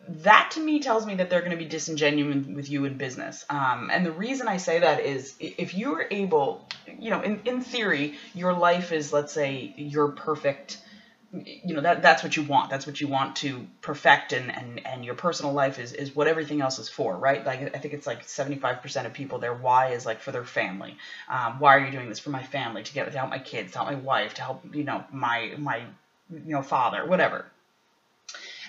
that 0.07 0.51
to 0.51 0.59
me 0.59 0.79
tells 0.79 1.05
me 1.05 1.15
that 1.15 1.29
they're 1.29 1.41
going 1.41 1.51
to 1.51 1.57
be 1.57 1.65
disingenuous 1.65 2.45
with 2.47 2.69
you 2.69 2.85
in 2.85 2.97
business. 2.97 3.45
Um, 3.49 3.89
and 3.91 4.05
the 4.05 4.11
reason 4.11 4.47
I 4.47 4.57
say 4.57 4.79
that 4.79 5.01
is 5.01 5.35
if 5.39 5.73
you're 5.73 6.05
able, 6.09 6.67
you 6.99 7.09
know, 7.09 7.21
in, 7.21 7.41
in 7.45 7.61
theory, 7.61 8.15
your 8.33 8.53
life 8.53 8.91
is, 8.91 9.13
let's 9.13 9.33
say, 9.33 9.73
your 9.77 10.09
perfect 10.09 10.77
you 11.33 11.73
know 11.73 11.81
that 11.81 12.01
that's 12.01 12.23
what 12.23 12.35
you 12.35 12.43
want. 12.43 12.69
That's 12.69 12.85
what 12.85 12.99
you 12.99 13.07
want 13.07 13.37
to 13.37 13.65
perfect 13.81 14.33
and 14.33 14.53
and 14.53 14.85
and 14.85 15.05
your 15.05 15.15
personal 15.15 15.53
life 15.53 15.79
is 15.79 15.93
is 15.93 16.13
what 16.13 16.27
everything 16.27 16.61
else 16.61 16.77
is 16.77 16.89
for 16.89 17.15
right? 17.15 17.45
Like 17.45 17.73
i 17.73 17.79
think 17.79 17.93
it's 17.93 18.05
like 18.05 18.27
75% 18.27 19.05
of 19.05 19.13
people 19.13 19.39
their 19.39 19.53
why 19.53 19.91
is 19.91 20.05
like 20.05 20.19
for 20.19 20.31
their 20.31 20.43
family. 20.43 20.97
Um, 21.29 21.59
why 21.59 21.75
are 21.77 21.85
you 21.85 21.91
doing 21.91 22.09
this 22.09 22.19
for 22.19 22.31
my 22.31 22.43
family? 22.43 22.83
To 22.83 22.93
get 22.93 23.09
to 23.09 23.17
help 23.17 23.29
my 23.29 23.39
kids 23.39 23.71
to 23.73 23.77
help 23.79 23.89
my 23.89 23.95
wife 23.95 24.33
to 24.35 24.41
help 24.41 24.75
you 24.75 24.83
know 24.83 25.05
my 25.11 25.53
my 25.57 25.85
you 26.29 26.51
know 26.51 26.61
father 26.61 27.05
whatever 27.05 27.45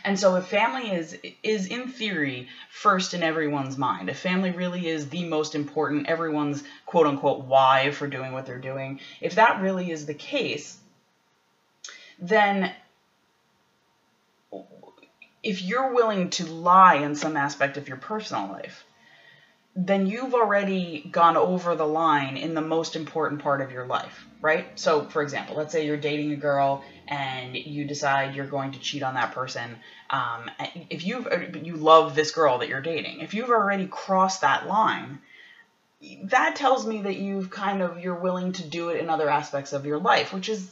and 0.05 0.19
so 0.19 0.35
if 0.37 0.47
family 0.47 0.91
is 0.93 1.17
is 1.43 1.67
in 1.67 1.89
theory 1.89 2.49
first 2.71 3.15
in 3.15 3.23
everyone's 3.23 3.77
mind, 3.79 4.09
if 4.09 4.19
family 4.19 4.51
really 4.51 4.89
is 4.89 5.09
the 5.09 5.25
most 5.25 5.55
important, 5.55 6.09
everyone's 6.09 6.63
quote 6.87 7.07
unquote 7.07 7.45
why 7.45 7.91
for 7.91 8.07
doing 8.07 8.33
what 8.33 8.47
they're 8.47 8.59
doing, 8.59 9.01
if 9.21 9.37
that 9.37 9.61
really 9.61 9.91
is 9.91 10.07
the 10.07 10.15
case, 10.15 10.79
then 12.19 12.73
if 15.43 15.63
you're 15.63 15.93
willing 15.93 16.31
to 16.31 16.47
lie 16.47 16.97
in 16.97 17.15
some 17.15 17.37
aspect 17.37 17.77
of 17.77 17.89
your 17.89 17.97
personal 17.97 18.49
life, 18.49 18.85
then 19.75 20.07
you've 20.07 20.35
already 20.35 21.09
gone 21.11 21.37
over 21.37 21.75
the 21.75 21.87
line 21.87 22.37
in 22.37 22.55
the 22.55 22.61
most 22.61 22.95
important 22.95 23.41
part 23.43 23.63
of 23.63 23.73
your 23.73 23.87
life, 23.87 24.27
right? 24.41 24.67
So, 24.79 25.05
for 25.05 25.23
example, 25.23 25.57
let's 25.57 25.73
say 25.73 25.87
you're 25.87 25.97
dating 25.97 26.33
a 26.33 26.37
girl 26.37 26.85
and 27.09 27.57
you 27.57 27.87
decide 27.87 28.35
you're 28.35 28.47
going 28.47 28.73
to 28.73 28.79
cheat 28.79 29.03
on 29.03 29.15
that 29.15 29.33
person. 29.33 29.79
Um, 30.11 30.51
if 30.91 31.07
you 31.07 31.27
you 31.63 31.77
love 31.77 32.15
this 32.15 32.33
girl 32.33 32.59
that 32.59 32.69
you're 32.69 32.83
dating, 32.83 33.21
if 33.21 33.33
you've 33.33 33.49
already 33.49 33.87
crossed 33.87 34.43
that 34.43 34.67
line, 34.67 35.21
that 36.25 36.57
tells 36.57 36.87
me 36.87 37.03
that 37.03 37.17
you've 37.17 37.49
kind 37.49 37.81
of 37.81 37.99
you're 37.99 38.15
willing 38.15 38.53
to 38.53 38.69
do 38.69 38.91
it 38.91 39.01
in 39.01 39.09
other 39.09 39.31
aspects 39.31 39.73
of 39.73 39.87
your 39.87 39.99
life, 39.99 40.35
which 40.35 40.51
is 40.51 40.71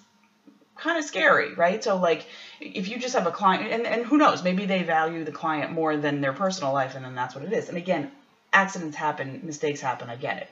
kind 0.77 0.99
of 0.99 1.05
scary, 1.05 1.55
right? 1.55 1.83
So 1.83 1.97
like 1.97 2.27
if 2.61 2.89
you 2.89 2.99
just 2.99 3.15
have 3.15 3.27
a 3.27 3.31
client 3.31 3.73
and, 3.73 3.87
and 3.87 4.05
who 4.05 4.19
knows, 4.19 4.43
maybe 4.43 4.67
they 4.67 4.83
value 4.83 5.25
the 5.25 5.33
client 5.33 5.73
more 5.73 5.97
than 5.97 6.21
their 6.21 6.33
personal 6.35 6.73
life 6.75 6.95
and 6.97 7.05
then 7.05 7.15
that's 7.15 7.35
what 7.35 7.45
it 7.45 7.53
is. 7.53 7.69
And 7.69 7.79
again, 7.79 8.11
accidents 8.53 8.97
happen, 8.97 9.41
mistakes 9.45 9.81
happen, 9.81 10.11
I 10.11 10.17
get 10.17 10.39
it. 10.39 10.49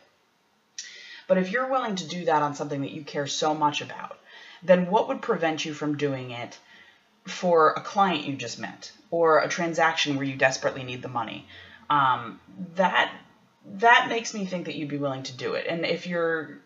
But 1.26 1.38
if 1.38 1.50
you're 1.50 1.70
willing 1.70 1.96
to 1.96 2.08
do 2.08 2.24
that 2.24 2.42
on 2.42 2.54
something 2.54 2.80
that 2.80 2.92
you 2.92 3.02
care 3.02 3.26
so 3.26 3.54
much 3.54 3.82
about, 3.82 4.18
then 4.62 4.90
what 4.90 5.08
would 5.08 5.22
prevent 5.22 5.64
you 5.64 5.74
from 5.74 5.96
doing 5.96 6.30
it 6.30 6.58
for 7.26 7.70
a 7.70 7.80
client 7.80 8.24
you 8.24 8.34
just 8.34 8.58
met 8.58 8.90
or 9.10 9.40
a 9.40 9.48
transaction 9.48 10.16
where 10.16 10.24
you 10.24 10.36
desperately 10.36 10.84
need 10.84 11.02
the 11.02 11.08
money? 11.08 11.46
Um, 11.90 12.40
that 12.76 13.12
that 13.66 14.08
makes 14.08 14.32
me 14.32 14.46
think 14.46 14.66
that 14.66 14.74
you'd 14.74 14.88
be 14.88 14.96
willing 14.96 15.24
to 15.24 15.36
do 15.36 15.54
it. 15.54 15.66
And 15.68 15.84
if 15.84 16.06
you're 16.06 16.58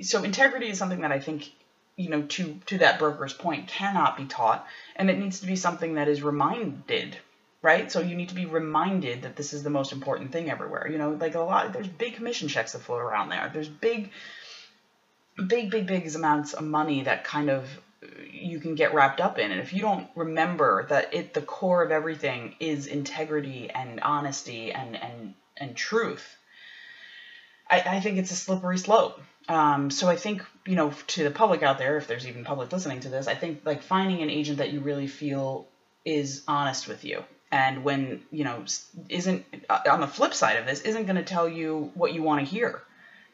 so 0.00 0.24
integrity 0.24 0.70
is 0.70 0.78
something 0.78 1.02
that 1.02 1.12
I 1.12 1.20
think 1.20 1.50
you 1.98 2.08
know, 2.08 2.22
to 2.22 2.58
to 2.66 2.78
that 2.78 3.00
broker's 3.00 3.34
point, 3.34 3.66
cannot 3.66 4.16
be 4.16 4.24
taught, 4.24 4.64
and 4.94 5.10
it 5.10 5.18
needs 5.18 5.40
to 5.40 5.46
be 5.46 5.56
something 5.56 5.94
that 5.94 6.08
is 6.08 6.22
reminded, 6.22 7.18
right? 7.62 7.90
So 7.90 8.00
you 8.00 8.14
need 8.14 8.28
to 8.28 8.34
be 8.34 8.46
reminded 8.46 9.22
that 9.22 9.36
this 9.36 9.52
is 9.52 9.62
the 9.62 9.70
most 9.70 9.92
important 9.92 10.32
thing 10.32 10.50
everywhere. 10.50 10.88
You 10.90 10.98
know, 10.98 11.10
like 11.10 11.34
a 11.34 11.40
lot, 11.40 11.72
there's 11.72 11.88
big 11.88 12.14
commission 12.14 12.48
checks 12.48 12.72
that 12.72 12.80
float 12.80 13.00
around 13.00 13.30
there. 13.30 13.50
There's 13.52 13.68
big, 13.68 14.10
big, 15.36 15.70
big, 15.70 15.86
big 15.86 16.14
amounts 16.14 16.52
of 16.52 16.64
money 16.64 17.02
that 17.02 17.24
kind 17.24 17.50
of 17.50 17.68
you 18.30 18.60
can 18.60 18.76
get 18.76 18.94
wrapped 18.94 19.20
up 19.20 19.38
in. 19.38 19.50
And 19.50 19.60
if 19.60 19.72
you 19.72 19.80
don't 19.80 20.06
remember 20.14 20.86
that 20.88 21.14
it, 21.14 21.34
the 21.34 21.42
core 21.42 21.82
of 21.82 21.90
everything 21.90 22.54
is 22.60 22.86
integrity 22.86 23.70
and 23.70 24.00
honesty 24.00 24.72
and 24.72 24.96
and 24.96 25.34
and 25.56 25.76
truth, 25.76 26.36
I, 27.68 27.80
I 27.80 28.00
think 28.00 28.18
it's 28.18 28.30
a 28.30 28.36
slippery 28.36 28.78
slope. 28.78 29.20
Um, 29.48 29.90
so 29.90 30.08
I 30.08 30.14
think, 30.14 30.44
you 30.66 30.76
know, 30.76 30.92
to 31.08 31.24
the 31.24 31.30
public 31.30 31.62
out 31.62 31.78
there, 31.78 31.96
if 31.96 32.06
there's 32.06 32.28
even 32.28 32.44
public 32.44 32.70
listening 32.70 33.00
to 33.00 33.08
this, 33.08 33.26
I 33.26 33.34
think 33.34 33.62
like 33.64 33.82
finding 33.82 34.22
an 34.22 34.30
agent 34.30 34.58
that 34.58 34.72
you 34.72 34.80
really 34.80 35.08
feel 35.08 35.66
is 36.04 36.44
honest 36.46 36.86
with 36.86 37.04
you 37.04 37.24
and 37.50 37.84
when, 37.84 38.22
you 38.30 38.44
know, 38.44 38.64
isn't 39.08 39.44
uh, 39.70 39.80
on 39.90 40.00
the 40.00 40.06
flip 40.06 40.34
side 40.34 40.58
of 40.58 40.66
this, 40.66 40.82
isn't 40.82 41.04
going 41.04 41.16
to 41.16 41.22
tell 41.22 41.48
you 41.48 41.90
what 41.94 42.12
you 42.12 42.22
want 42.22 42.40
to 42.40 42.46
hear. 42.46 42.82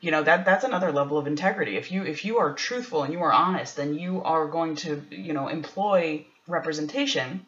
You 0.01 0.11
know, 0.11 0.23
that 0.23 0.45
that's 0.45 0.65
another 0.65 0.93
level 0.93 1.19
of 1.19 1.27
integrity. 1.27 1.77
If 1.77 1.91
you 1.91 2.05
if 2.05 2.25
you 2.25 2.39
are 2.39 2.53
truthful 2.53 3.03
and 3.03 3.13
you 3.13 3.23
are 3.23 3.33
honest, 3.33 3.77
then 3.77 3.95
you 3.95 4.23
are 4.23 4.47
going 4.47 4.77
to, 4.77 5.03
you 5.11 5.33
know, 5.33 5.49
employ 5.49 6.27
representation 6.47 7.47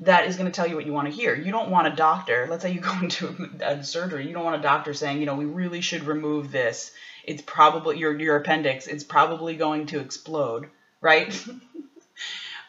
that 0.00 0.26
is 0.26 0.36
going 0.36 0.50
to 0.50 0.54
tell 0.54 0.66
you 0.66 0.76
what 0.76 0.86
you 0.86 0.92
want 0.92 1.08
to 1.08 1.14
hear. 1.14 1.34
You 1.34 1.52
don't 1.52 1.70
want 1.70 1.86
a 1.86 1.96
doctor, 1.96 2.46
let's 2.48 2.62
say 2.62 2.72
you 2.72 2.80
go 2.80 2.96
into 3.02 3.50
a 3.60 3.82
surgery, 3.82 4.26
you 4.26 4.32
don't 4.32 4.44
want 4.44 4.56
a 4.56 4.62
doctor 4.62 4.94
saying, 4.94 5.20
you 5.20 5.26
know, 5.26 5.36
we 5.36 5.44
really 5.44 5.80
should 5.80 6.04
remove 6.04 6.50
this. 6.50 6.92
It's 7.24 7.42
probably 7.42 7.98
your 7.98 8.18
your 8.18 8.36
appendix, 8.36 8.86
it's 8.86 9.04
probably 9.04 9.56
going 9.56 9.86
to 9.86 10.00
explode, 10.00 10.68
right? 11.00 11.32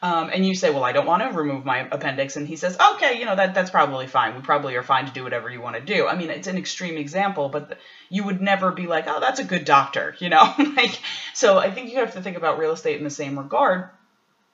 um, 0.05 0.29
and 0.31 0.45
you 0.45 0.53
say, 0.53 0.69
well, 0.69 0.83
I 0.83 0.91
don't 0.91 1.07
want 1.07 1.23
to 1.23 1.35
remove 1.35 1.65
my 1.65 1.87
appendix, 1.91 2.35
and 2.35 2.47
he 2.47 2.57
says, 2.57 2.77
okay, 2.93 3.17
you 3.17 3.25
know 3.25 3.35
that 3.35 3.55
that's 3.55 3.71
probably 3.71 4.05
fine. 4.05 4.35
We 4.35 4.41
probably 4.41 4.75
are 4.75 4.83
fine 4.83 5.07
to 5.07 5.11
do 5.11 5.23
whatever 5.23 5.49
you 5.49 5.61
want 5.61 5.77
to 5.77 5.81
do. 5.81 6.05
I 6.05 6.15
mean, 6.15 6.29
it's 6.29 6.45
an 6.45 6.59
extreme 6.59 6.95
example, 6.95 7.49
but 7.49 7.79
you 8.07 8.23
would 8.23 8.39
never 8.39 8.71
be 8.71 8.85
like, 8.85 9.05
oh, 9.07 9.19
that's 9.19 9.39
a 9.39 9.43
good 9.43 9.65
doctor, 9.65 10.15
you 10.19 10.29
know? 10.29 10.53
like, 10.77 10.99
so 11.33 11.57
I 11.57 11.71
think 11.71 11.89
you 11.89 11.97
have 11.97 12.13
to 12.13 12.21
think 12.21 12.37
about 12.37 12.59
real 12.59 12.73
estate 12.73 12.99
in 12.99 13.03
the 13.03 13.09
same 13.09 13.39
regard, 13.39 13.89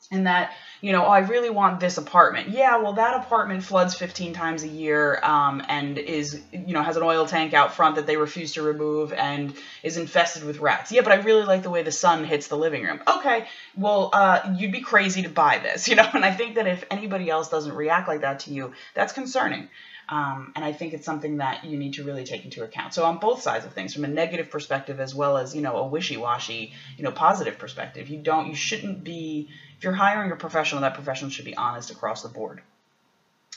in 0.09 0.23
that 0.23 0.53
you 0.81 0.91
know, 0.91 1.05
oh, 1.05 1.09
I 1.09 1.19
really 1.19 1.51
want 1.51 1.79
this 1.79 1.97
apartment. 1.97 2.49
Yeah, 2.49 2.77
well, 2.77 2.93
that 2.93 3.13
apartment 3.13 3.63
floods 3.63 3.93
15 3.93 4.33
times 4.33 4.63
a 4.63 4.67
year 4.67 5.19
um, 5.23 5.63
and 5.67 5.99
is, 5.99 6.41
you 6.51 6.73
know, 6.73 6.81
has 6.81 6.97
an 6.97 7.03
oil 7.03 7.27
tank 7.27 7.53
out 7.53 7.75
front 7.75 7.95
that 7.95 8.07
they 8.07 8.17
refuse 8.17 8.53
to 8.53 8.63
remove 8.63 9.13
and 9.13 9.53
is 9.83 9.97
infested 9.97 10.43
with 10.43 10.59
rats. 10.59 10.91
Yeah, 10.91 11.01
but 11.01 11.11
I 11.11 11.17
really 11.17 11.43
like 11.43 11.61
the 11.61 11.69
way 11.69 11.83
the 11.83 11.91
sun 11.91 12.23
hits 12.23 12.47
the 12.47 12.57
living 12.57 12.83
room. 12.83 12.99
Okay, 13.07 13.45
well, 13.77 14.09
uh, 14.11 14.55
you'd 14.57 14.71
be 14.71 14.81
crazy 14.81 15.21
to 15.21 15.29
buy 15.29 15.59
this, 15.59 15.87
you 15.87 15.95
know, 15.95 16.09
and 16.13 16.25
I 16.25 16.33
think 16.33 16.55
that 16.55 16.65
if 16.65 16.83
anybody 16.89 17.29
else 17.29 17.49
doesn't 17.49 17.73
react 17.73 18.07
like 18.07 18.21
that 18.21 18.41
to 18.41 18.53
you, 18.53 18.73
that's 18.95 19.13
concerning. 19.13 19.69
Um, 20.09 20.51
and 20.57 20.65
I 20.65 20.73
think 20.73 20.93
it's 20.93 21.05
something 21.05 21.37
that 21.37 21.63
you 21.63 21.77
need 21.77 21.93
to 21.93 22.03
really 22.03 22.25
take 22.25 22.43
into 22.43 22.63
account. 22.63 22.93
So 22.93 23.05
on 23.05 23.19
both 23.19 23.41
sides 23.41 23.65
of 23.65 23.71
things, 23.71 23.93
from 23.93 24.03
a 24.03 24.09
negative 24.09 24.49
perspective 24.49 24.99
as 24.99 25.15
well 25.15 25.37
as 25.37 25.55
you 25.55 25.61
know 25.61 25.77
a 25.77 25.87
wishy-washy, 25.87 26.73
you 26.97 27.03
know, 27.03 27.11
positive 27.11 27.57
perspective, 27.57 28.09
you 28.09 28.17
don't, 28.17 28.47
you 28.47 28.55
shouldn't 28.55 29.05
be 29.05 29.49
if 29.81 29.85
you're 29.85 29.93
hiring 29.93 30.31
a 30.31 30.35
professional, 30.35 30.70
that 30.79 30.93
professional 30.93 31.29
should 31.29 31.45
be 31.45 31.57
honest 31.57 31.91
across 31.91 32.23
the 32.23 32.29
board. 32.29 32.61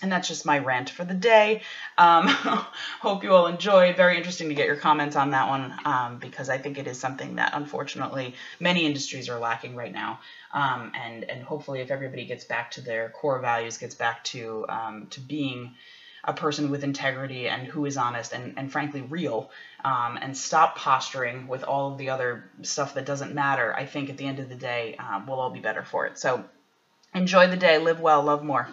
And 0.02 0.10
that's 0.10 0.26
just 0.26 0.44
my 0.44 0.58
rant 0.58 0.90
for 0.90 1.04
the 1.04 1.14
day. 1.14 1.62
Um, 1.96 2.26
hope 3.00 3.22
you 3.22 3.32
all 3.32 3.46
enjoyed. 3.46 3.96
Very 3.96 4.16
interesting 4.16 4.48
to 4.48 4.54
get 4.54 4.66
your 4.66 4.76
comments 4.76 5.14
on 5.14 5.30
that 5.30 5.48
one 5.48 5.72
um, 5.84 6.18
because 6.18 6.48
I 6.50 6.58
think 6.58 6.78
it 6.78 6.88
is 6.88 6.98
something 6.98 7.36
that 7.36 7.52
unfortunately 7.54 8.34
many 8.58 8.86
industries 8.86 9.28
are 9.28 9.38
lacking 9.38 9.76
right 9.76 9.92
now. 9.92 10.18
Um, 10.52 10.92
and 10.94 11.24
and 11.24 11.42
hopefully, 11.44 11.80
if 11.80 11.92
everybody 11.92 12.24
gets 12.24 12.44
back 12.44 12.72
to 12.72 12.80
their 12.80 13.08
core 13.10 13.38
values, 13.38 13.78
gets 13.78 13.94
back 13.94 14.24
to 14.24 14.66
um, 14.68 15.06
to 15.10 15.20
being 15.20 15.74
a 16.24 16.32
person 16.32 16.70
with 16.70 16.84
integrity 16.84 17.48
and 17.48 17.66
who 17.66 17.84
is 17.84 17.96
honest 17.96 18.32
and, 18.32 18.54
and 18.56 18.72
frankly 18.72 19.02
real 19.02 19.50
um, 19.84 20.18
and 20.20 20.36
stop 20.36 20.76
posturing 20.76 21.46
with 21.46 21.62
all 21.64 21.92
of 21.92 21.98
the 21.98 22.10
other 22.10 22.50
stuff 22.62 22.94
that 22.94 23.04
doesn't 23.04 23.34
matter, 23.34 23.74
I 23.74 23.84
think 23.84 24.08
at 24.08 24.16
the 24.16 24.26
end 24.26 24.38
of 24.38 24.48
the 24.48 24.54
day, 24.54 24.96
um, 24.98 25.26
we'll 25.26 25.38
all 25.38 25.50
be 25.50 25.60
better 25.60 25.84
for 25.84 26.06
it. 26.06 26.18
So 26.18 26.44
enjoy 27.14 27.46
the 27.46 27.56
day, 27.56 27.78
live 27.78 28.00
well, 28.00 28.22
love 28.22 28.42
more. 28.42 28.68